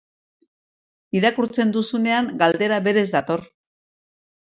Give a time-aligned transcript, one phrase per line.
[1.19, 3.49] Irakurtzen duzunean, galdera berez dator.